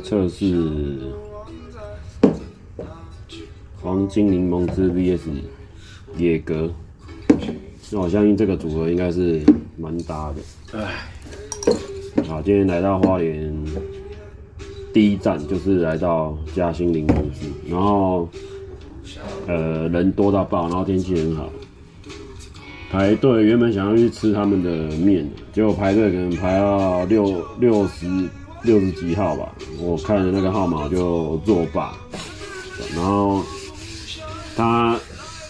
[0.00, 0.98] 测试
[3.80, 5.20] 黄金柠檬汁 VS
[6.16, 6.70] 野格，
[7.90, 9.40] 那我相信这个组合应该是
[9.76, 10.78] 蛮搭的。
[10.78, 13.54] 哎，好，今天来到花莲，
[14.92, 18.28] 第一站就是来到嘉兴柠檬汁，然后
[19.46, 21.48] 呃人多到爆，然后天气很好，
[22.90, 28.06] 排队原本想要去吃他们的面，结果排队可能排到六六十。
[28.66, 31.96] 六十几号吧，我看了那个号码就作罢。
[32.94, 33.42] 然后
[34.56, 34.98] 他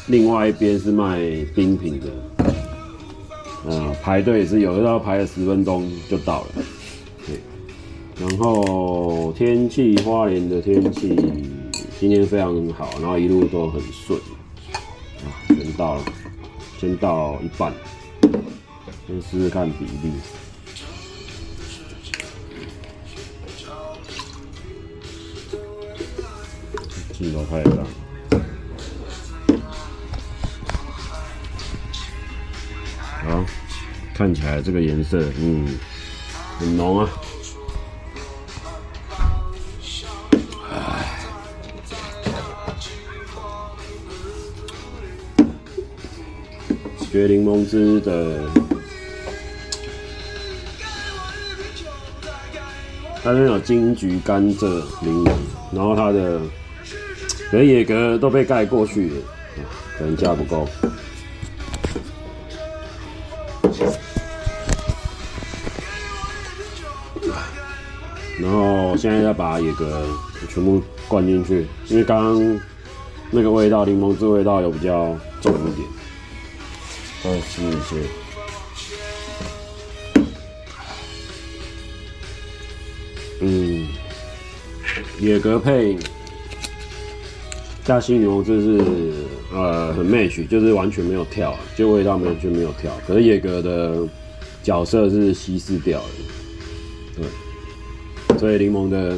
[0.06, 1.18] 另外一边是卖
[1.54, 2.06] 冰品的，
[3.66, 6.46] 嗯，排队也是有的，要排了十分钟就到了。
[7.26, 7.40] 对，
[8.20, 11.16] 然后天气，花莲的天气
[11.98, 14.20] 今天非常好，然后一路都很顺。
[15.24, 16.04] 啊，先到了，
[16.78, 17.72] 先到一半，
[19.06, 20.12] 先试试看比例。
[34.26, 35.78] 看起来这个颜色，嗯，
[36.58, 37.08] 很浓啊。
[46.98, 48.40] 雪柠檬汁的，
[53.22, 55.30] 它那有金桔、甘蔗、柠檬，
[55.70, 56.40] 然后它的。
[57.48, 59.16] 可野格都被盖过去了，
[59.96, 60.68] 可能价不够。
[68.38, 70.06] 然后现在要把野格
[70.48, 72.60] 全部灌进去，因为刚刚
[73.30, 75.88] 那个味道，柠檬汁味道有比较重一点。
[77.24, 77.96] 再试一些。
[83.40, 83.88] 嗯，
[85.18, 85.98] 野格配。
[87.84, 92.90] 嘉兴柠檬汁是呃很 match，就是完全没有跳，就味道完全没有跳。
[93.06, 94.06] 可是野格的
[94.62, 97.22] 角色是稀释掉的，
[98.28, 99.16] 对，所以柠檬的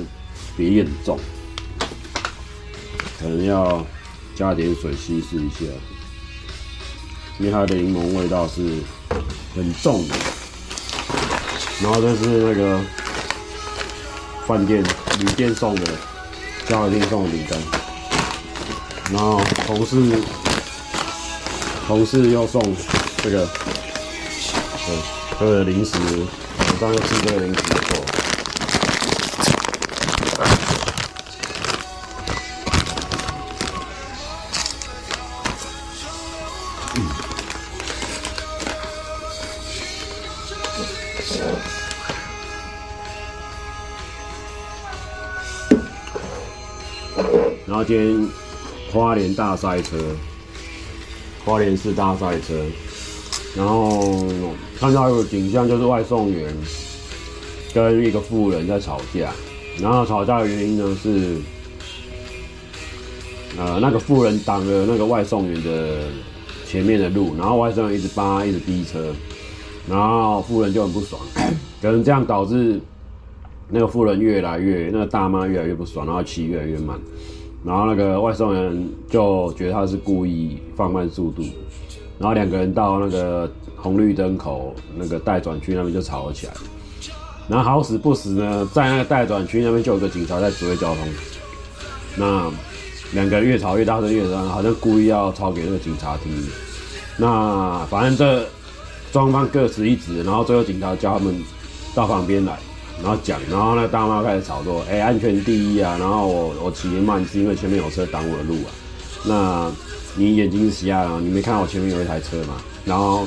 [0.57, 1.19] 比例很重，
[3.19, 3.85] 可能要
[4.35, 5.65] 加点水稀释一下，
[7.39, 8.63] 因为它的柠檬味道是
[9.55, 10.15] 很重的。
[11.83, 12.81] 然后这是那个
[14.47, 14.83] 饭店
[15.21, 15.87] 旅店送的，
[16.67, 17.78] 嘉乐厅送的饼干。
[19.11, 19.97] 然后同事，
[21.87, 22.63] 同事又送
[23.23, 23.47] 这个，
[24.87, 24.97] 对，
[25.41, 25.93] 这个零食，
[26.59, 28.05] 晚上又吃这个零食不错。
[36.97, 36.99] 嗯。
[47.67, 48.48] 然后今天。
[48.93, 49.97] 花莲大塞车，
[51.45, 52.55] 花莲市大塞车，
[53.57, 54.25] 然后
[54.79, 56.55] 看到一个景象，就是外送员
[57.75, 59.31] 跟一个富人在吵架，
[59.79, 61.37] 然后吵架的原因呢是，
[63.59, 66.05] 呃，那个富人挡了那个外送员的
[66.67, 69.15] 前面的路，然后外送员一直扒，一直逼车，
[69.89, 71.21] 然后富人就很不爽，
[71.83, 72.81] 可能这样导致
[73.69, 76.99] 那个富人越来越，那个大妈越来越不爽，然后骑越来越慢。
[77.65, 81.43] 然后那个外送员就觉得他是故意放慢速度，
[82.19, 86.53] 然后两个人到那个红绿灯口那个待转区那边就吵了起来。
[87.49, 91.05] 然后好死不死呢，在那个待转区那边就有个警察在指挥交通。
[92.17, 92.51] 那
[93.13, 96.33] 两个人越吵越大声，越吵，好像故意要吵给那个警察听。
[97.17, 98.47] 那反正这
[99.11, 101.35] 双方各执一词，然后最后警察叫他们
[101.95, 102.59] 到旁边来。
[103.01, 105.97] 然后讲，然后那大妈开始吵说：“哎、安全第一啊！
[106.01, 108.71] 然后我我骑慢是因为前面有车挡我的路啊。
[109.25, 109.73] 那
[110.17, 112.57] 你眼睛是瞎了，你没看到我前面有一台车嘛？
[112.85, 113.27] 然后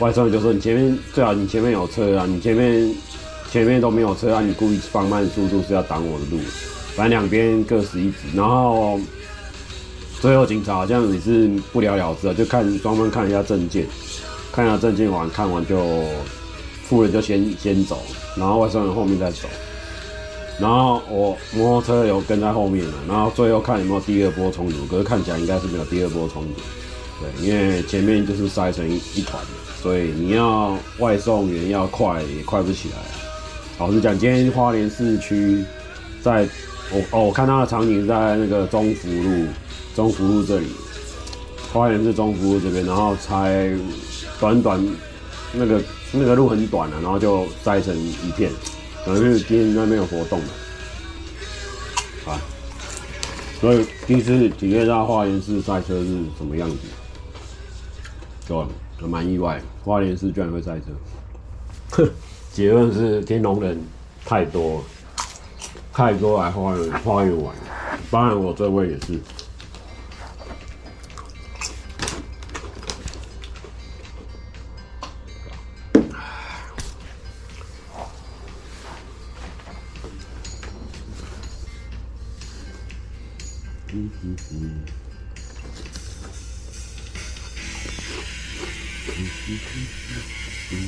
[0.00, 2.94] 外送员就说：你前面最好你前面有车啊，你前面
[3.50, 6.38] 前面都没有车啊，你故意放慢速度是要挡我的路。
[6.94, 9.00] 反正两边各执一词，然后
[10.20, 13.86] 最后警察好像也是不了了之啊，就看双方看一下证件，
[14.52, 16.04] 看一下证件完看完就。”
[16.90, 18.02] 富人就先先走，
[18.36, 19.46] 然后外送人后面再走，
[20.58, 26.60] 然后我摩托车有跟在后面了，然后最后看有没有第二波冲突，可是看起来应该是没有第二波冲突，
[27.20, 29.40] 对，因为前面就是塞成一团，
[29.80, 32.96] 所以你要外送员要快也快不起来。
[33.78, 35.64] 老实讲，今天花莲市区
[36.20, 36.48] 在
[36.90, 39.46] 我哦，我看他的场景在那个中福路，
[39.94, 40.66] 中福路这里，
[41.72, 43.70] 花莲市中福路这边，然后才
[44.40, 44.84] 短短
[45.52, 45.80] 那个
[46.12, 48.50] 那个路很短啊，然后就塞成一片，
[49.04, 50.40] 可能是今天那边有活动。
[50.40, 50.46] 的，
[52.30, 52.40] 啊，
[53.60, 56.76] 所以第一次体验到花莲市赛车是什么样子，
[58.48, 58.56] 对
[59.00, 60.86] 还蛮意外，花莲市居然会赛车，
[61.90, 62.10] 哼，
[62.52, 63.80] 结论是天龙人
[64.24, 64.82] 太多，
[65.92, 67.54] 太多来花园花园玩，
[68.10, 69.18] 当然我这位也是。
[84.30, 84.70] 嗯嗯
[90.70, 90.78] 嗯。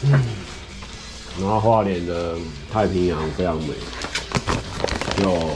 [0.00, 0.22] 嗯，
[1.40, 2.36] 然后花莲的
[2.72, 3.68] 太平洋非常美，
[5.16, 5.50] 就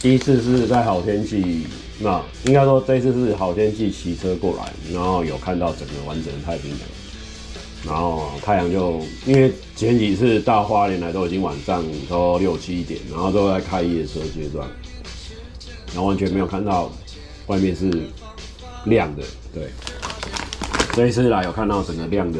[0.00, 1.66] 第一次是在好天气。
[2.00, 6.78] 那应该说，这次是好天气，骑车过来，然后有看到整个完整的太平洋，
[7.88, 14.68] 然后太阳就因为前几次到花莲来都已经晚上都六七点，然后都在开夜车阶段，
[15.88, 16.92] 然后完全没有看到
[17.46, 17.90] 外面是
[18.84, 19.22] 亮的。
[19.54, 19.70] 对，
[20.92, 22.38] 这一次来有看到整个亮的，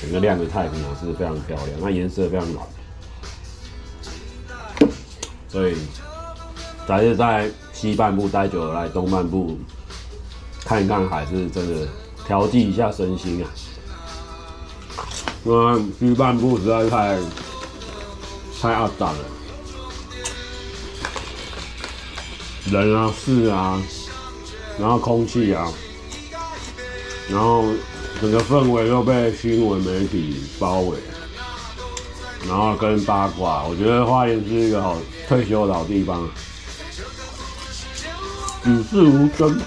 [0.00, 2.66] 整个亮的太平洋是非常漂亮，那颜色非常蓝，
[5.48, 5.74] 所以
[6.86, 7.50] 还是在。
[7.72, 9.56] 西半部待久了，来东半部
[10.66, 11.88] 看一看海，是真的
[12.26, 13.48] 调剂一下身心啊。
[15.44, 17.18] 因为西半部实在是太
[18.60, 19.18] 太阿杂了，
[22.70, 23.82] 人啊事啊，
[24.78, 25.66] 然后空气啊，
[27.28, 27.64] 然后
[28.20, 30.98] 整个氛围又被新闻媒体包围，
[32.46, 36.28] 然后跟八卦，我觉得花莲是一个好退休的好地方。
[38.66, 39.58] 与世无争，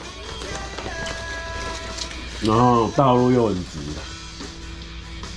[2.41, 3.79] 然后道路又很直，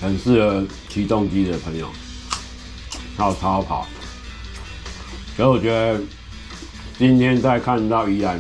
[0.00, 1.88] 很适合骑重机的朋友，
[3.16, 3.87] 还有超跑。
[5.37, 6.00] 所以我觉得
[6.98, 8.38] 今天在看到宜兰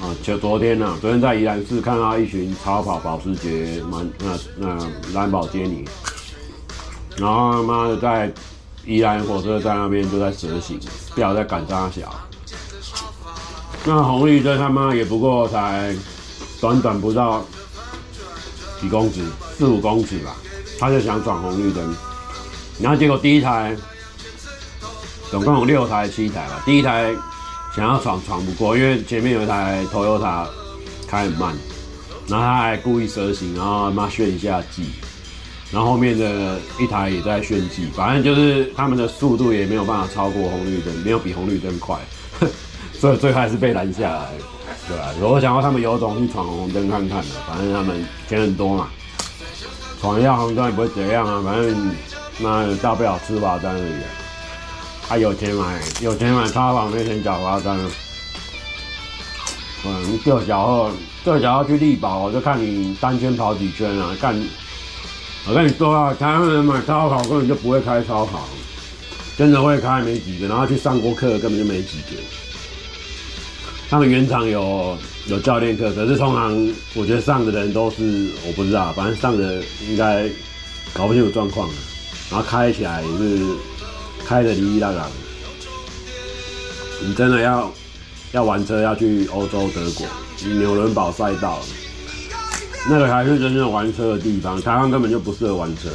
[0.00, 5.84] 啊，就昨天呢、啊，昨天在宜兰市看到一群超跑保时捷，蛮那那蓝宝坚尼，
[7.16, 8.32] 然后他妈的在
[8.84, 10.78] 宜兰火车站那边就在蛇行，
[11.14, 12.14] 不晓得在赶啥小。
[13.86, 15.94] 那红绿灯他妈也不过才
[16.60, 17.42] 短短不到
[18.80, 19.24] 几公尺，
[19.56, 20.36] 四五公尺吧，
[20.78, 21.94] 他就想闯红绿灯，
[22.80, 23.76] 然后结果第一台
[25.30, 27.14] 总共有六台七台吧，第一台
[27.74, 30.46] 想要闯闯不过，因为前面有一台 Toyota
[31.06, 31.54] 开很慢，
[32.28, 34.90] 然后他还故意蛇行，然后他妈炫一下技，
[35.70, 41.98] 然后后面的一台也在炫技，反正就是他们的速度也没有办法超过红绿灯，没有比红绿灯快。
[42.98, 44.28] 所以最后还是被拦下来，
[44.88, 45.12] 对吧？
[45.20, 48.88] 我想要他们有种去闯红灯看看的，反正他们钱很多嘛，
[50.00, 51.94] 闯一下红灯也不会怎样啊，反正
[52.38, 53.94] 那大不了吃罚单而已。
[55.08, 57.78] 他有钱买，有钱买超跑没钱缴罚单。
[59.84, 60.90] 嗯，这小号，
[61.24, 64.16] 这小号去力宝，我就看你单圈跑几圈啊？
[64.20, 64.34] 干，
[65.48, 68.48] 我跟你说啊，台湾人买超跑根本就不会开超跑，
[69.38, 72.20] 真的会开没几个，然后去上过课根本就没几个。
[73.88, 76.52] 他们原厂有有教练课，可是通常
[76.94, 80.28] 我觉得上的人都是我不知道，反正上的应该
[80.94, 81.68] 搞不清楚状况，
[82.30, 83.44] 然后开起来也是
[84.24, 85.08] 开的哩哩啦啦。
[87.02, 87.72] 你真的要
[88.32, 90.06] 要玩车，要去欧洲德国
[90.54, 91.60] 纽伦堡赛道，
[92.88, 94.60] 那个才是真正玩车的地方。
[94.62, 95.90] 台湾根本就不适合玩车，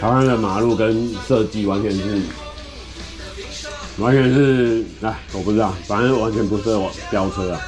[0.00, 2.22] 台湾的马路跟设计完全是。
[3.98, 7.60] 完全是哎，我不知道，反正完全不适合飙车啊！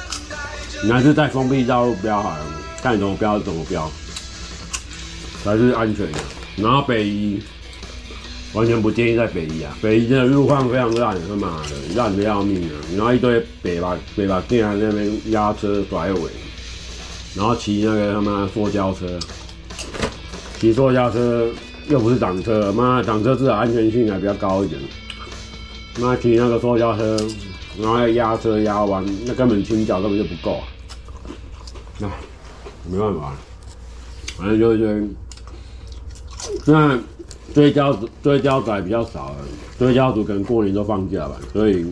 [0.85, 2.45] 你还是在封闭道路飙好了，
[2.79, 3.89] 看你怎么飙怎么飙，
[5.43, 6.19] 才是安全的。
[6.57, 7.41] 然后北宜
[8.53, 12.77] 完全不建议在北宜啊，北宜真的路况非常烂，他妈的烂的要命啊！
[12.95, 16.29] 然后一堆北吧北吧店在那边压车甩尾，
[17.33, 19.07] 然后骑那个他妈塑胶车，
[20.59, 21.49] 骑塑胶车
[21.89, 24.79] 又不是挡车，妈挡车至少安全性还比较高一点。
[25.97, 27.17] 那骑那个塑胶车，
[27.81, 30.67] 然后要压车压弯，那根本倾角根本就不够啊！
[31.97, 32.09] 那
[32.89, 33.33] 没办法，
[34.37, 35.07] 反正就是
[36.65, 36.99] 那
[37.53, 39.37] 追焦追焦仔比较少了，
[39.79, 41.83] 追焦组可能过年都放假吧，所以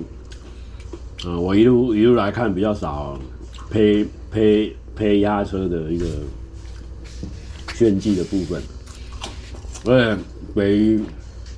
[1.24, 3.18] 啊、呃，我一路一路来看比较少
[3.70, 6.06] 配配配压车的一个
[7.74, 8.62] 炫技的部分，
[9.86, 10.22] 而且
[10.54, 11.00] 北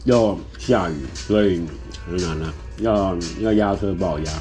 [0.04, 1.62] 要下雨，所以
[2.08, 4.32] 很难了，要要压车不好压。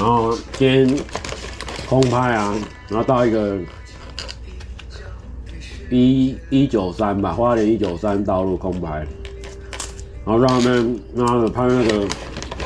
[0.00, 0.88] 然后先
[1.86, 2.56] 空拍啊，
[2.88, 3.58] 然后到一个
[5.90, 9.06] 一一九三吧，花莲一九三道路空拍，
[10.24, 12.08] 然后让他们让他们拍那个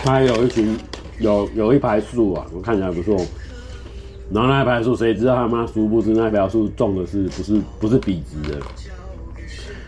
[0.05, 0.79] 拍有一群
[1.19, 3.17] 有有一排树啊，我看起来不错。
[4.33, 8.61] 然后那一排树，谁知道他妈殊不知那排树种的是不是不是笔直的？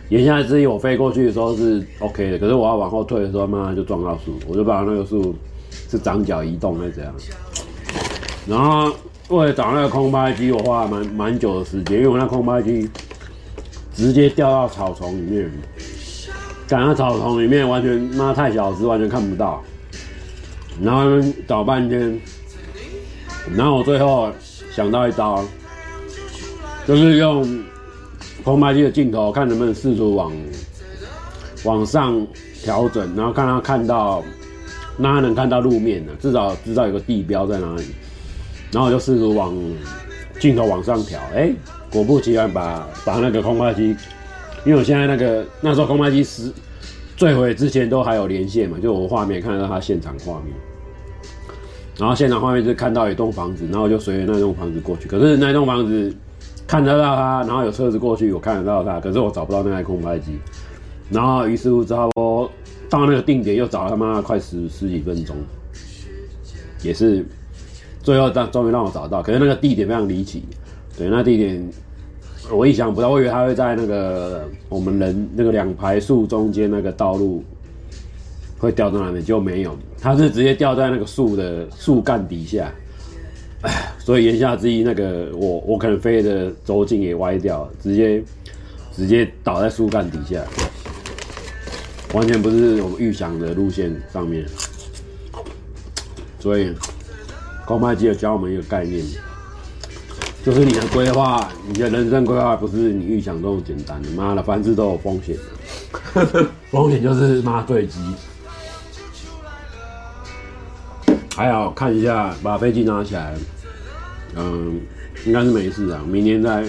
[0.08, 5.32] 眼下之意，我飞过去的时候是 OK 的，可是我要往后退的时候，妈妈就撞到树，我就把那个树。
[5.88, 7.14] 是长脚移动还是怎样？
[8.46, 8.94] 然后
[9.28, 12.88] 为了找那个空拍机，我花了蛮蛮久的时间，因为我那空拍机
[13.92, 15.50] 直接掉到草丛里面，
[16.68, 19.62] 赶到草丛里面完全妈太小只，完全看不到。
[20.80, 21.04] 然后
[21.48, 22.20] 找半天，
[23.56, 24.30] 然后我最后
[24.72, 25.44] 想到一招，
[26.86, 27.64] 就是用
[28.44, 30.32] 空拍机的镜头看能不能试图往
[31.64, 32.24] 往上
[32.62, 34.22] 调整，然后看他看到。
[34.98, 37.84] 那他能看到路面呢，至少知道有个地标在哪里。
[38.72, 39.54] 然后我就试图往
[40.40, 41.52] 镜头往上调，哎、
[41.90, 43.94] 果不其然把把那个空拍机，
[44.64, 46.50] 因为我现在那个那时候空拍机是
[47.16, 50.52] 坠毁之前都还有连线嘛，就我画面看得到它现场画面。
[51.98, 55.08] 然后现场画面就看到一栋房子，然后就随着那栋房子过去。
[55.08, 56.14] 可是那栋房子
[56.66, 60.38] 看得到它，然后有车子过去，我看得到它，可是我找不到那台空拍机。
[61.08, 62.50] 然后于是乎之后。
[62.88, 65.36] 到那个定点又找了他妈快十十几分钟，
[66.82, 67.24] 也是
[68.02, 70.44] 最后当终于让我找到，可是那个地点非常离奇，
[70.96, 71.68] 对，那地点
[72.50, 77.42] 我意想不到，我以为他会在那个我们人那个两排树中间那个道路
[78.58, 82.72] 会掉到那边，就没有，他是直接掉在那个树的树干底下，
[83.98, 88.22] 所以言下之意，那个我我可能飞的轴径也歪掉，直接
[88.92, 90.40] 直接倒在树干底下。
[92.14, 94.46] 完全不是我们预想的路线上面，
[96.40, 96.72] 所以
[97.66, 99.04] 空拍机有教我们一个概念，
[100.44, 104.08] 就是你的规划，你的人生规划不是你预想中简单的。
[104.10, 105.36] 妈的，凡事都有风险
[106.14, 107.98] 的， 风险就是妈坠机。
[111.34, 113.34] 还好看一下，把飞机拿起来，
[114.36, 114.80] 嗯，
[115.26, 116.00] 应该是没事啊。
[116.08, 116.64] 明年再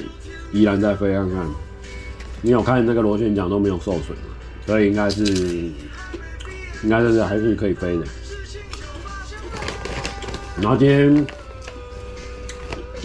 [0.51, 1.45] 依然再飞看看，
[2.41, 4.17] 你有看那个螺旋桨都没有受损。
[4.67, 5.23] 所以应该是，
[6.83, 8.03] 应该是还是可以飞的。
[10.61, 11.25] 然后今天，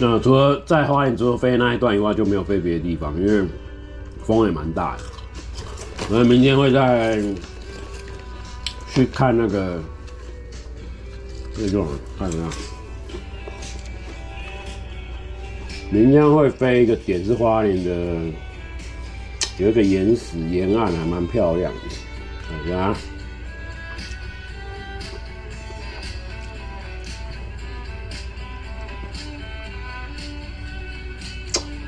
[0.01, 3.47] 呃，除了在花莲除了飞那一段以外，就没有飞别的地方，因为
[4.25, 5.03] 风也蛮大的。
[6.09, 7.17] 所以明天会再
[8.93, 9.81] 去看那个，
[11.57, 11.87] 那种
[12.19, 12.51] 看怎么？
[15.89, 17.91] 明天会飞一个点是花莲的。
[19.59, 21.79] 有一个岩石沿岸还蛮漂亮的，
[22.47, 22.95] 看一下。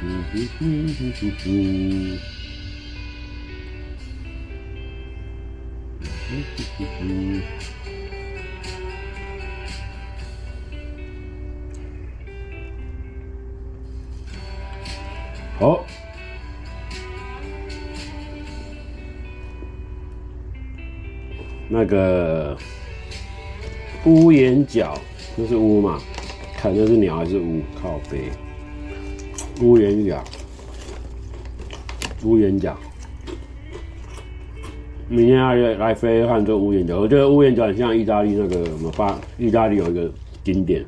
[0.01, 2.19] 嗯哼哼哼哼哼。
[6.01, 7.74] 嗯哼哼哼。
[21.75, 22.57] 那个
[24.05, 24.97] 屋檐角，
[25.35, 25.99] 那是屋嘛？
[26.55, 27.61] 看那是鸟还是屋？
[27.81, 28.29] 靠北，
[29.61, 30.23] 屋檐角，
[32.23, 32.77] 屋檐角。
[35.09, 40.09] 明天要来飞看这屋檐角，我觉得屋檐角很像意大利那个什么发，意大利有一个
[40.45, 40.81] 景点，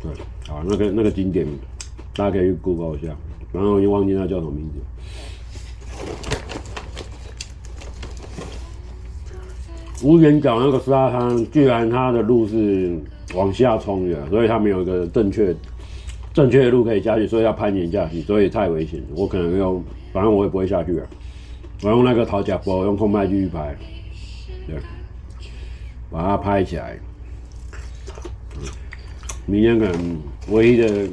[0.00, 0.12] 对，
[0.46, 1.44] 好，那个那个景点，
[2.14, 3.08] 大家可以去 Google 一下，
[3.52, 4.74] 然后我已经忘记那叫什么名字。
[10.02, 12.96] 乌岩角那个沙滩，居然它的路是
[13.34, 15.54] 往下冲的，所以它没有一个正确
[16.32, 19.02] 正确的路可以下去，所以要攀岩下去，所以太危险。
[19.14, 21.06] 我可能用，反正我也不会下去了。
[21.82, 23.76] 我用那个讨价包，用空拍继续拍，
[24.66, 24.76] 对，
[26.10, 26.98] 把它拍起来。
[29.46, 30.18] 明天可能
[30.50, 31.08] 唯一的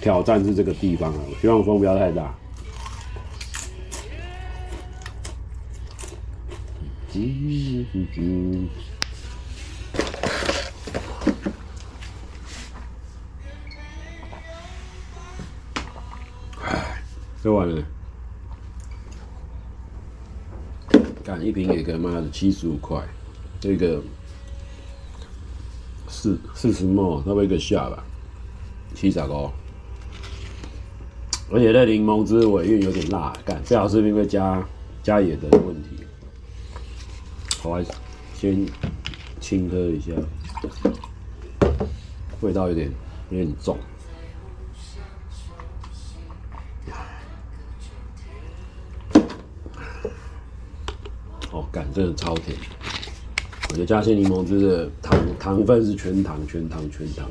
[0.00, 2.34] 挑战是这个地方了，我希望风不要太大。
[7.12, 8.68] 嗯嗯嗯。
[16.64, 17.02] 哎，
[17.42, 17.82] 喝完了。
[21.24, 23.02] 干一瓶也个妈的七十五块，
[23.60, 24.00] 这个
[26.08, 28.04] 四四十末，差不多一个下吧，
[28.94, 29.52] 七十个。
[31.52, 34.64] 而且那柠檬汁尾韵有点辣，干，不知道是不是因为加
[35.02, 35.88] 加盐的问题。
[37.62, 37.78] 好，
[38.34, 38.66] 先
[39.38, 40.12] 轻喝一下，
[42.40, 42.90] 味道有点
[43.28, 43.76] 有点重。
[51.52, 52.56] 哦，感，真的超甜。
[53.68, 57.28] 我觉得嘉鲜柠檬汁的糖糖分是全糖，全糖，全糖，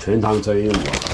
[0.00, 1.11] 全糖乘以五。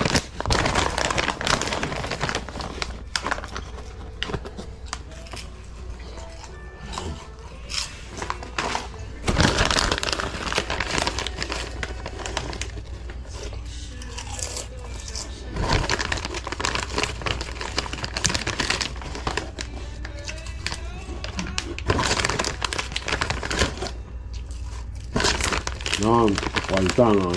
[26.00, 26.26] 然后
[26.72, 27.32] 晚上啊，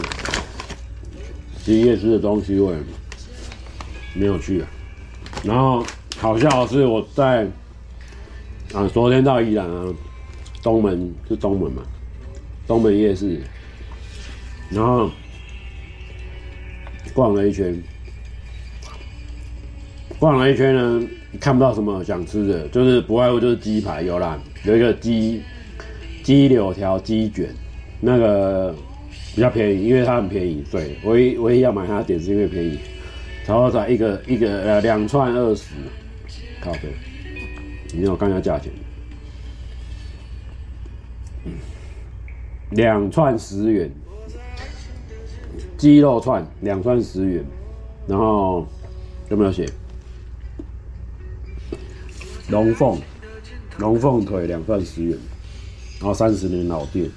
[1.63, 2.77] 吃夜市的东西我也
[4.13, 4.67] 没有去啊。
[5.43, 5.83] 然后
[6.17, 7.47] 好笑的是我在
[8.73, 9.85] 啊，昨天到宜兰啊，
[10.61, 11.81] 东门是东门嘛，
[12.67, 13.41] 东门夜市，
[14.69, 15.09] 然后
[17.13, 17.81] 逛了一圈，
[20.19, 21.07] 逛了一圈呢，
[21.39, 25.41] 看不到什么想吃的，就是不外乎就是鸡排有啦，有一个鸡
[26.23, 27.49] 鸡柳条鸡卷。
[28.01, 28.75] 那个
[29.35, 30.63] 比较便宜，因为它很便宜。
[30.71, 32.79] 对，唯一唯一要买它的点是因为便宜，
[33.45, 35.75] 然后才一个一个呃两串二十，
[36.59, 36.93] 靠北。
[37.93, 38.71] 你让我看一下价钱，
[42.69, 43.91] 两串十元，
[45.77, 47.45] 鸡肉串两串十元，
[48.07, 48.65] 然后
[49.29, 49.65] 有没有写
[52.49, 52.97] 龙凤
[53.77, 55.17] 龙凤腿两串十元，
[55.99, 57.09] 然后三十年老店。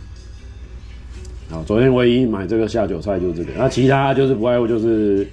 [1.51, 5.29] 好，昨天唯一买这个下酒菜就是这个，那其他就是不外乎就是，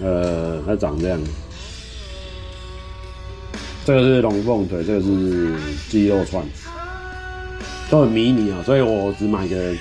[0.00, 1.20] 呃，它长这样。
[3.84, 5.54] 这个是龙凤腿，这个是
[5.88, 6.44] 鸡肉串，
[7.90, 9.72] 都很迷你啊，所以我只买个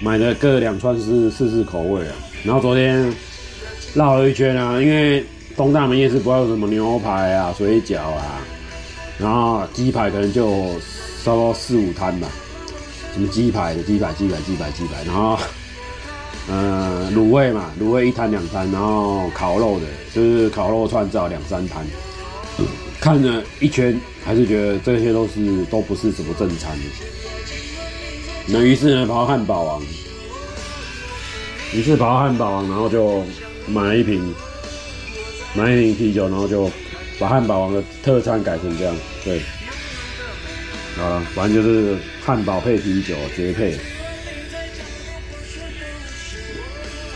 [0.00, 2.14] 买了各两串试试试口味啊。
[2.42, 3.12] 然后昨天
[3.94, 5.24] 绕了一圈啊，因为
[5.56, 8.40] 东大门夜市不要什么牛排啊、水饺啊，
[9.18, 10.72] 然后鸡排可能就
[11.22, 12.28] 差不多四五摊吧。
[13.18, 15.36] 什么鸡排的鸡排鸡排鸡排鸡排，然后
[16.48, 21.84] 呃卤味嘛，卤味一摊两摊，然后烤肉的，就是烤肉串至少两三摊。
[23.00, 26.78] 看了一圈，还是觉得这些都是都不是什么正餐。
[28.46, 29.82] 那于是呢，跑到汉堡王，
[31.74, 33.24] 于是跑到汉堡王，然后就
[33.66, 34.32] 买了一瓶，
[35.54, 36.70] 买一瓶啤酒，然后就
[37.18, 39.40] 把汉堡王的特餐改成这样，对。
[41.00, 43.72] 啊，反正就是汉堡配啤酒绝配。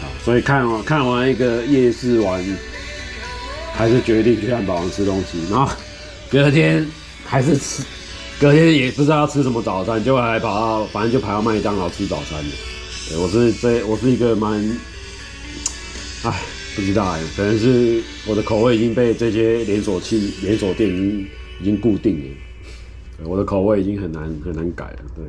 [0.01, 2.41] 好，所以看完看完一个夜市完，
[3.75, 5.39] 还是决定去汉堡王吃东西。
[5.51, 5.73] 然后
[6.31, 6.87] 隔天
[7.25, 7.83] 还是吃，
[8.39, 12.51] 隔天也不知道要吃什么早餐，就还跑到，反正就跑到麦当劳吃早餐的。
[13.09, 14.79] 对，我是这，我是一个蛮，
[16.23, 16.33] 哎，
[16.77, 21.29] 不知道哎，可能是我的口味已经被这些连锁器连锁店已经
[21.61, 22.25] 已经固定了。
[23.25, 25.25] 我的口味已经很难很难改了，对，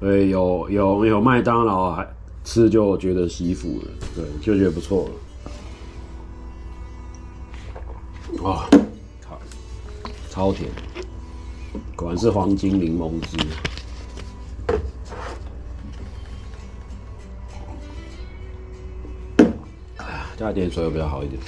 [0.00, 2.06] 所以有有有麦当劳还
[2.44, 5.14] 吃就觉得西服了，对，就觉得不错了。
[8.48, 8.68] 啊，
[9.26, 9.40] 好，
[10.28, 10.68] 超甜，
[11.96, 13.38] 果然是黄金柠檬汁。
[20.36, 21.40] 加点水会比较好一点。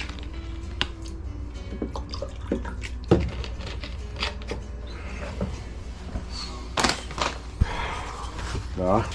[8.85, 9.05] 啊！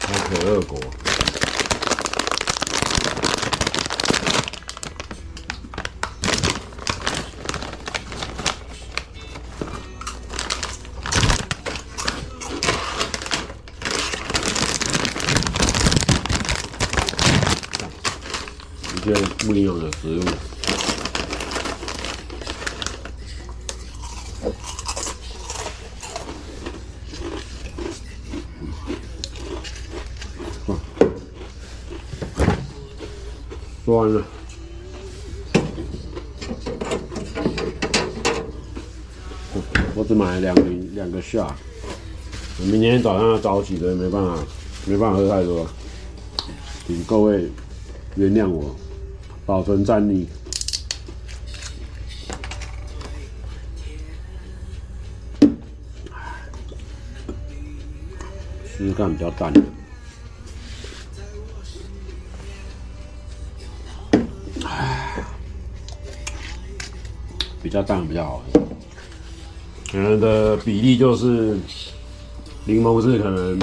[0.00, 0.78] 还可乐果。
[18.94, 20.53] 一些不一样的食物。
[33.94, 34.24] 关了，
[39.94, 41.52] 我只买了两瓶两个 shot，
[42.58, 44.44] 我明天早上要早起，所以没办法，
[44.84, 45.64] 没办法喝太多，
[46.88, 47.48] 请各位
[48.16, 48.74] 原谅我，
[49.46, 50.26] 保存战力。
[58.76, 59.62] 试试看比较淡的。
[67.74, 68.42] 较淡比较好。
[69.90, 71.58] 可能的比例就是
[72.64, 73.58] 柠檬是可能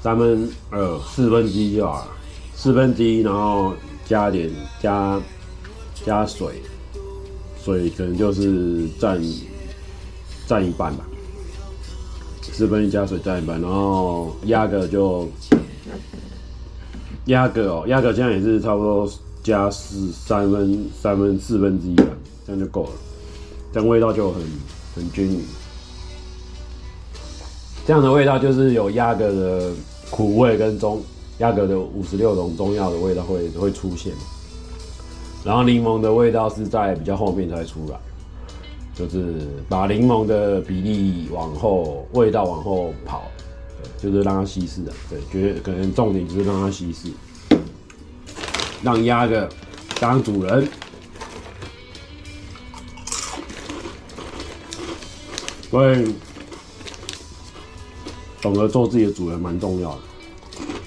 [0.00, 2.08] 三分二四分之一就好了，
[2.54, 3.74] 四分之一，然后
[4.06, 5.20] 加点加
[6.04, 6.62] 加水，
[7.62, 9.22] 水可能就是占
[10.46, 11.04] 占一半吧，
[12.40, 15.28] 四分之一加水占一半，然后压个就
[17.26, 19.08] 压个哦，压个现在也是差不多
[19.42, 22.06] 加四三分三分四分之一吧，
[22.50, 22.90] 这样就够了，
[23.72, 24.42] 这样味道就很。
[24.92, 25.44] 很均匀，
[27.86, 29.70] 这样的味道就是有鸭格的
[30.10, 31.00] 苦味跟中
[31.38, 34.12] 鸭格的五十六种中药的味道会会出现，
[35.44, 37.96] 然后柠檬的味道是在比较后面才出来，
[38.92, 43.22] 就是把柠檬的比例往后味道往后跑，
[43.96, 47.08] 就是让它稀释的，对，觉得可能重点就是让它稀释，
[48.82, 49.48] 让鸭格
[50.00, 50.68] 当主人。
[55.70, 56.14] 所以，
[58.42, 60.00] 懂得做自己的主人蛮重要的，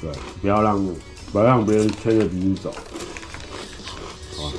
[0.02, 0.86] 对，不要让
[1.32, 2.74] 不要让别人牵着鼻子走，
[4.36, 4.54] 好吧？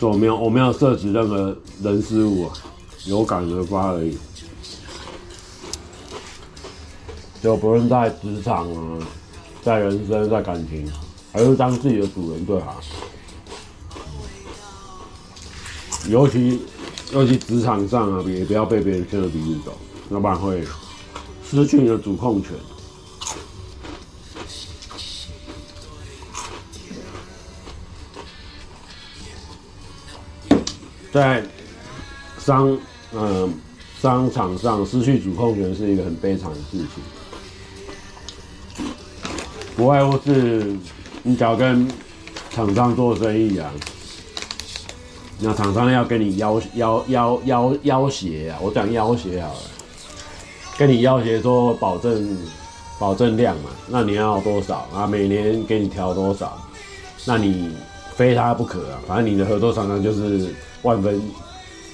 [0.00, 2.52] 就我没有我没有涉及任何人事物啊，
[3.04, 4.18] 有感而发而已。
[7.40, 8.98] 就不论在职场啊，
[9.62, 10.90] 在人生，在感情，
[11.32, 12.80] 还是当自己的主人最好，
[16.08, 16.60] 尤其。
[17.12, 19.78] 尤其职场上啊，也不要被别人牵着鼻子走，
[20.10, 20.62] 要不然会
[21.48, 22.52] 失去你的主控权。
[31.10, 31.42] 在
[32.38, 32.78] 商
[33.14, 33.54] 嗯、
[34.00, 36.86] 商场上失去主控权是一个很悲惨的事情，
[39.74, 40.76] 不外乎是
[41.22, 41.90] 你只要跟
[42.50, 43.72] 厂商做生意啊。
[45.40, 49.60] 那厂商要跟你要要要要要挟啊，我讲要挟好了，
[50.76, 52.36] 跟你要挟说保证
[52.98, 55.06] 保证量嘛，那你要多少啊？
[55.06, 56.60] 每年给你调多少？
[57.24, 57.70] 那你
[58.16, 58.98] 非他不可啊！
[59.06, 61.22] 反正你的合作厂商就是万分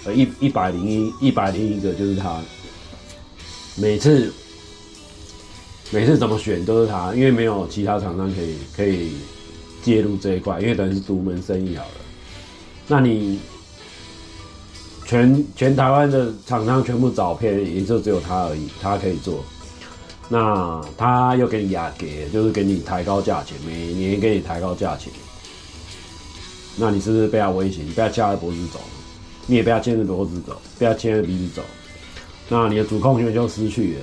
[0.04, 2.40] 呃一一百零一一百零一个就是他，
[3.76, 4.32] 每次
[5.90, 9.12] 每次怎么选都是他，因为没有其他厂商可以可以
[9.82, 12.03] 介入这一块，因为等于是独门生意好了。
[12.86, 13.38] 那你
[15.06, 19.44] 全全台湾的厂商全部找遍，也就只有他而已，他可以做。
[20.28, 25.12] 那他又给你压给，就是给你抬高价钱，每年给你抬高价钱。
[26.76, 27.82] 那你是不是被他威胁？
[27.82, 28.80] 你被他掐着脖子走，
[29.46, 31.62] 你也被他牵着脖子走，被他牵着鼻子走。
[32.48, 34.00] 那你的主控权就失去了。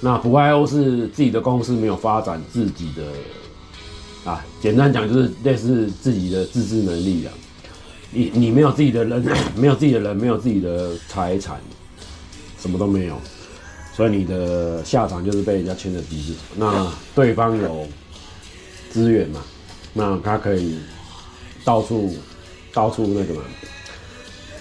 [0.00, 7.32] 那不外欧是自己的公司没有发展自己的啊，简单讲就是类似自己的自制能力啊。
[8.10, 9.22] 你你没有自己的人，
[9.54, 11.60] 没有自己的人，没有自己的财产，
[12.58, 13.20] 什么都没有，
[13.94, 16.40] 所以你的下场就是被人家牵着鼻子走。
[16.56, 17.86] 那对方有
[18.90, 19.42] 资源嘛？
[19.92, 20.78] 那他可以
[21.64, 22.16] 到处
[22.72, 23.42] 到处那个嘛，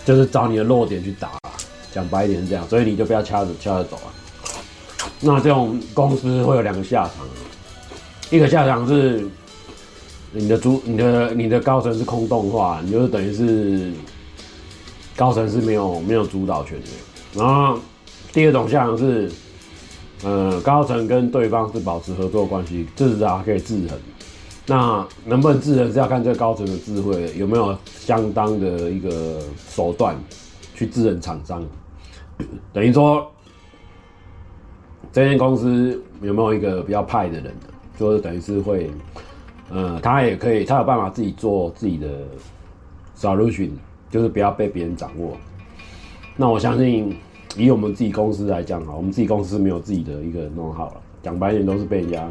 [0.03, 1.31] 就是找你的弱点去打。
[1.93, 4.11] 讲白一点是这样，所以你就不要掐着掐着走啊。
[5.21, 7.25] 那这种公司会有两个下场，
[8.29, 9.25] 一个下场是。
[10.37, 13.91] 你的主，你的你的高层是空洞化，你就是等于是
[15.15, 16.87] 高层是没有没有主导权的。
[17.33, 17.79] 然后
[18.31, 19.31] 第二种像是，
[20.23, 23.99] 呃，高层跟对方是保持合作关系，至少可以制衡。
[24.67, 30.15] 那能不能制衡是要看这个高层的智慧有没有相当的一个手段
[30.75, 31.65] 去制衡厂商。
[32.71, 33.25] 等于说，
[35.11, 37.55] 这间公司有没有一个比较派的人，
[37.97, 38.91] 就是等于是会。
[39.69, 42.07] 嗯，他也可以，他有办法自己做自己的
[43.17, 43.71] solution，
[44.09, 45.37] 就是不要被别人掌握。
[46.35, 47.17] 那我相信，
[47.55, 52.27] 以我们自己公司来讲啊，我们自己公司没有自己的一个弄好了，讲白点都是被人家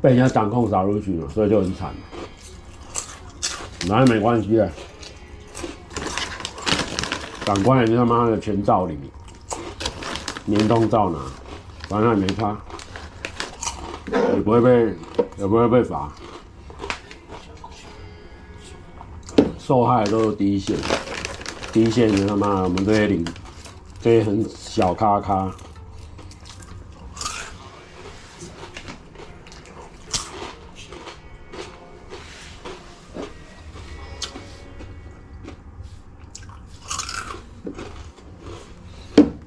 [0.00, 1.90] 被人家掌控 solution 了，所以就很惨。
[3.86, 4.70] 那也没关系的，
[7.44, 8.96] 长官也他妈的全罩你，
[10.44, 11.18] 年终照拿，
[11.88, 12.56] 反正也没差，
[14.34, 14.94] 也不会被
[15.38, 16.12] 也不会被罚。
[19.58, 20.76] 受害都是第一线，
[21.72, 23.24] 第一线的他妈，我们这些领，
[24.00, 25.52] 这些很小咖咖。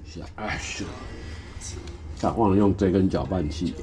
[0.05, 0.85] 小爱是，
[2.21, 3.73] 但忘了用这根搅拌器。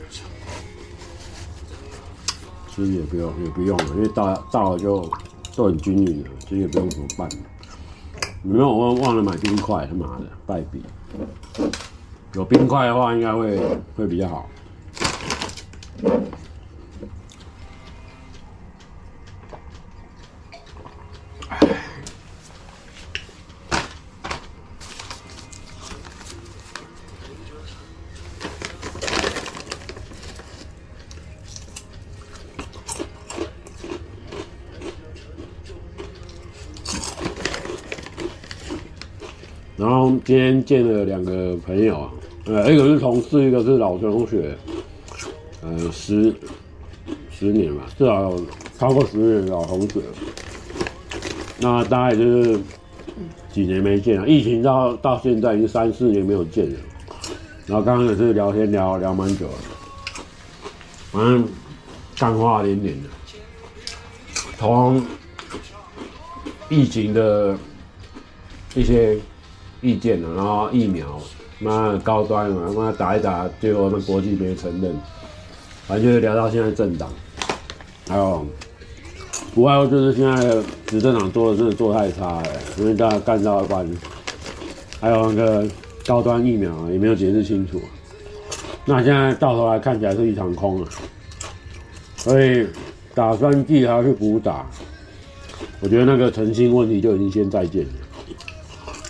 [2.81, 5.07] 其实也不用，也不用了，因为倒倒了就
[5.55, 7.29] 都很均匀了，其实也不用怎么拌。
[8.43, 10.83] 没有，我忘了买冰块，他妈的败笔。
[12.33, 13.61] 有冰块的话，应该会
[13.95, 14.49] 会比较好。
[40.71, 42.13] 见了两个朋友啊，
[42.45, 44.57] 呃，一个是同事，一个是老同学，
[45.63, 46.33] 呃，十
[47.29, 48.33] 十年吧，至少
[48.79, 50.01] 超过十年老同学。
[51.59, 52.61] 那大概就是
[53.53, 56.79] 几年没见了，疫情到到现在已经三四年没有见了。
[57.67, 59.55] 然后刚刚也是聊天聊聊蛮久了，
[61.11, 61.49] 反正
[62.17, 63.09] 干话连连的，
[64.57, 65.05] 从
[66.69, 67.59] 疫情的
[68.77, 69.19] 一些。
[69.81, 71.21] 意见了，然后疫苗，
[71.59, 74.95] 妈高端嘛，妈打一打，最后我们国际没承认，
[75.87, 77.09] 反正就是聊到现在政党，
[78.09, 78.47] 还有
[79.55, 83.91] 不外乎就是现在执政党做的真的做太差了，因为大家干到一半，
[85.01, 85.69] 还有那个
[86.07, 87.81] 高端疫苗也没有解释清楚，
[88.85, 90.89] 那现在到头来看起来是一场空了，
[92.17, 92.67] 所以
[93.15, 94.67] 打算计还要去补打，
[95.81, 97.93] 我觉得那个诚信问题就已经先再见了。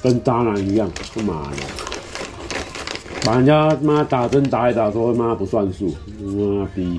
[0.03, 1.57] 跟渣男一样，他妈的，
[3.25, 6.99] 把人家妈打针打一打，说妈不算数，妈逼！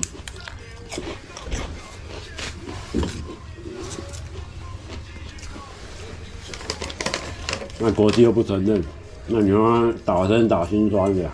[7.80, 8.80] 那国际又不承认，
[9.26, 11.28] 那你妈打针打心酸的，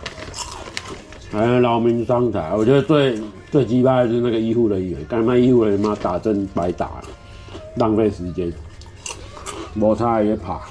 [1.30, 2.54] 还劳民伤财。
[2.54, 7.02] 我觉得最最鸡巴的就是那个医护人员，干嘛医护人员妈打针白打，
[7.76, 8.50] 浪费时间，
[9.74, 10.62] 摩擦也怕。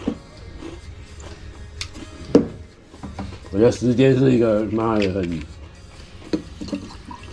[3.57, 5.39] 我觉得时间是一个妈的很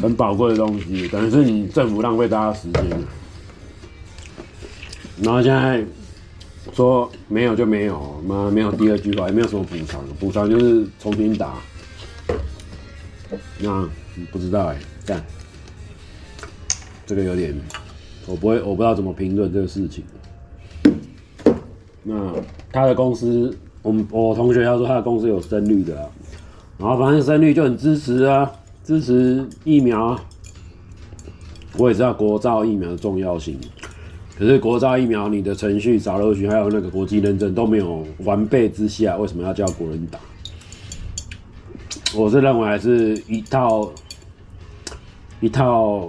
[0.00, 2.82] 很宝贵的东西，等于是你政府浪费大家时间。
[5.22, 5.84] 然后现在
[6.72, 11.56] 说没有就没有，妈没有第二句话，也没有什么补偿，补偿就是重新打。
[13.58, 13.86] 那
[14.32, 15.22] 不知道哎、欸，干
[17.04, 17.54] 这个有点，
[18.24, 20.02] 我不会，我不知道怎么评论这个事情。
[22.02, 22.32] 那
[22.72, 23.54] 他的公司。
[23.84, 25.94] 我我同学他说他的公司有深绿的，
[26.78, 28.50] 然后反正深绿就很支持啊，
[28.82, 30.18] 支持疫苗。
[31.76, 33.58] 我也知道国造疫苗的重要性，
[34.38, 40.18] 可是国造疫苗你的程序、找流程还有那个国际认证都没有完备之下，为什么要叫国人打？
[42.16, 43.90] 我是认为还是一套
[45.40, 46.08] 一套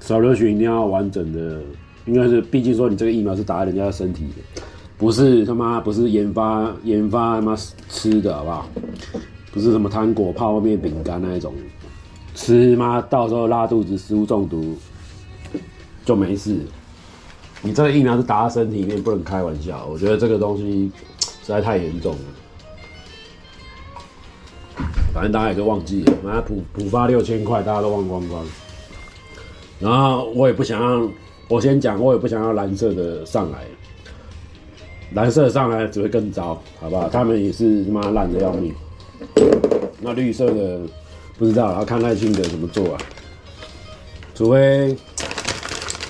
[0.00, 1.60] 找流程一定要完整的，
[2.06, 4.62] 应该是毕竟说你这个疫苗是打在人家的身体的。
[4.98, 7.56] 不是他妈，不是研发研发他妈
[7.88, 8.68] 吃的好不好？
[9.52, 11.54] 不是什么糖果、泡面、饼干那一种，
[12.34, 14.76] 吃妈到时候拉肚子、食物中毒
[16.04, 16.58] 就没事。
[17.62, 19.86] 你这个疫苗是打在身体里面，不能开玩笑。
[19.90, 22.18] 我觉得这个东西实在太严重了。
[25.14, 28.44] 反正大家也都忘记了，妈普普发六千块，大家都忘光光。
[29.80, 31.10] 然后我也不想让，
[31.48, 33.64] 我先讲，我也不想要蓝色的上来。
[35.14, 37.08] 蓝色上来只会更糟，好不好？
[37.08, 38.74] 他们也是他妈烂的要命。
[40.00, 40.80] 那绿色的
[41.38, 43.00] 不知道，要看赖清德怎么做啊。
[44.34, 44.96] 除非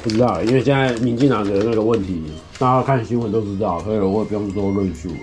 [0.03, 2.23] 不知道，因为现在民进党的那个问题，
[2.59, 5.09] 大家看新闻都知道，所以我也不用多论述。
[5.09, 5.15] 了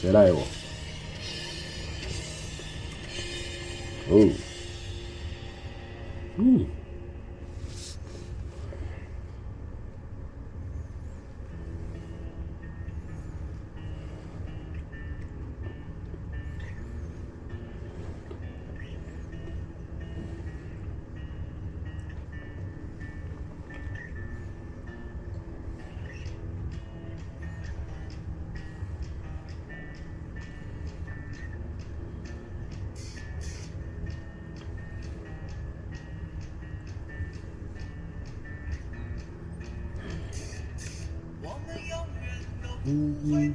[0.00, 0.46] 谁赖我？
[4.10, 4.28] 哦，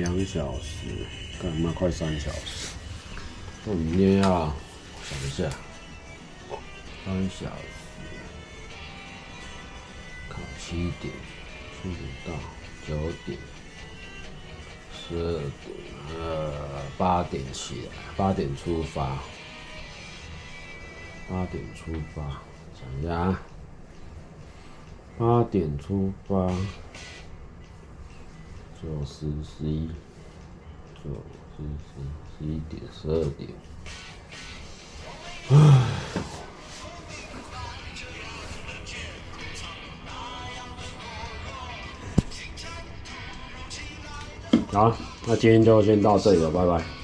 [0.00, 0.86] 两小时，
[1.42, 2.68] 干嘛快三小时？
[3.66, 4.50] 我明天要
[5.04, 5.44] 想一下，
[7.04, 7.52] 三小时，
[10.30, 11.12] 考七点，
[11.76, 12.32] 七点到
[12.88, 13.38] 九点，
[14.90, 15.76] 十二点，
[16.18, 16.50] 呃，
[16.96, 19.18] 八点起来，八点出发，
[21.28, 22.40] 八点出发，
[22.74, 23.38] 想一下，
[25.18, 26.50] 八点出发。
[28.82, 29.88] 九十十一，
[31.04, 31.10] 九
[31.54, 31.90] 十十
[32.38, 33.50] 十一点十二点，
[35.50, 35.54] 唉，
[44.72, 46.99] 好，那今天就先到这里了，拜拜。